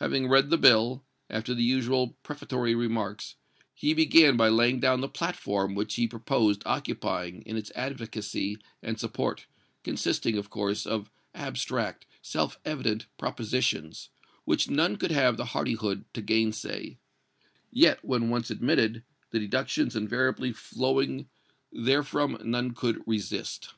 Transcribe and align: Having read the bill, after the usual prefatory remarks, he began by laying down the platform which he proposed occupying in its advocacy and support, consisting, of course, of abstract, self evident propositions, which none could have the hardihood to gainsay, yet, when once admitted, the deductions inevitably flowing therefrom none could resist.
Having 0.00 0.26
read 0.28 0.50
the 0.50 0.58
bill, 0.58 1.02
after 1.30 1.54
the 1.54 1.62
usual 1.62 2.08
prefatory 2.22 2.74
remarks, 2.74 3.36
he 3.72 3.94
began 3.94 4.36
by 4.36 4.50
laying 4.50 4.80
down 4.80 5.00
the 5.00 5.08
platform 5.08 5.74
which 5.74 5.94
he 5.94 6.06
proposed 6.06 6.62
occupying 6.66 7.40
in 7.46 7.56
its 7.56 7.72
advocacy 7.74 8.58
and 8.82 9.00
support, 9.00 9.46
consisting, 9.82 10.36
of 10.36 10.50
course, 10.50 10.84
of 10.84 11.10
abstract, 11.34 12.04
self 12.20 12.58
evident 12.66 13.06
propositions, 13.16 14.10
which 14.44 14.68
none 14.68 14.96
could 14.96 15.10
have 15.10 15.38
the 15.38 15.46
hardihood 15.56 16.04
to 16.12 16.20
gainsay, 16.20 16.98
yet, 17.70 18.04
when 18.04 18.28
once 18.28 18.50
admitted, 18.50 19.02
the 19.30 19.40
deductions 19.40 19.96
inevitably 19.96 20.52
flowing 20.52 21.30
therefrom 21.72 22.36
none 22.44 22.74
could 22.74 23.02
resist. 23.06 23.70